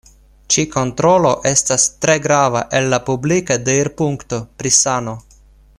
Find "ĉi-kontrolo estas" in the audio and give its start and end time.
0.53-1.85